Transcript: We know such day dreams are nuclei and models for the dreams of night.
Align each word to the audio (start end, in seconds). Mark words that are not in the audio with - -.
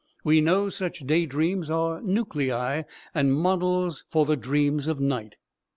We 0.23 0.41
know 0.41 0.69
such 0.69 1.01
day 1.01 1.27
dreams 1.27 1.69
are 1.69 2.01
nuclei 2.01 2.85
and 3.13 3.35
models 3.35 4.03
for 4.09 4.25
the 4.25 4.35
dreams 4.35 4.87
of 4.87 4.99
night. 4.99 5.37